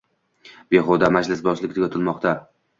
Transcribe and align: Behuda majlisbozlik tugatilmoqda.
Behuda 0.75 1.11
majlisbozlik 1.19 1.79
tugatilmoqda. 1.79 2.37